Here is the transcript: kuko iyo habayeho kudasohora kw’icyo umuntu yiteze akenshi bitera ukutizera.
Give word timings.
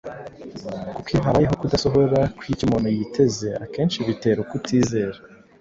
kuko 0.95 1.07
iyo 1.11 1.21
habayeho 1.25 1.55
kudasohora 1.61 2.19
kw’icyo 2.37 2.63
umuntu 2.65 2.87
yiteze 2.97 3.47
akenshi 3.65 3.97
bitera 4.07 4.39
ukutizera. 4.45 5.17